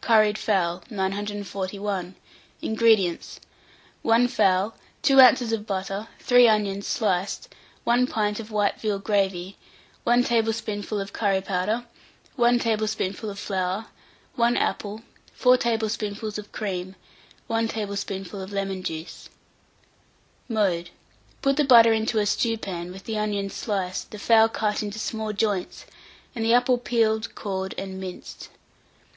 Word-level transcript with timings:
CURRIED 0.00 0.38
FOWL. 0.38 0.84
941. 0.90 2.14
INGREDIENTS. 2.62 3.40
1 4.02 4.28
fowl, 4.28 4.76
2 5.02 5.20
oz. 5.20 5.50
of 5.50 5.66
butter, 5.66 6.06
3 6.20 6.46
onions 6.46 6.86
sliced, 6.86 7.52
1 7.82 8.06
pint 8.06 8.38
of 8.38 8.52
white 8.52 8.80
veal 8.80 9.00
gravy, 9.00 9.56
1 10.04 10.22
tablespoonful 10.22 11.00
of 11.00 11.12
curry 11.12 11.40
powder, 11.40 11.84
1 12.36 12.60
tablespoonful 12.60 13.28
of 13.28 13.40
flour, 13.40 13.86
1 14.36 14.56
apple, 14.56 15.02
4 15.34 15.56
tablespoonfuls 15.56 16.38
of 16.38 16.52
cream, 16.52 16.94
1 17.48 17.66
tablespoonful 17.66 18.40
of 18.40 18.52
lemon 18.52 18.84
juice. 18.84 19.28
Mode. 20.48 20.90
Put 21.40 21.56
the 21.56 21.64
butter 21.64 21.92
into 21.92 22.20
a 22.20 22.26
stewpan, 22.26 22.92
with 22.92 23.02
the 23.02 23.18
onions 23.18 23.54
sliced, 23.54 24.12
the 24.12 24.20
fowl 24.20 24.48
cut 24.48 24.80
into 24.80 25.00
small 25.00 25.32
joints, 25.32 25.86
and 26.36 26.44
the 26.44 26.54
apple 26.54 26.78
peeled, 26.78 27.34
cored, 27.34 27.74
and 27.76 27.98
minced. 28.00 28.48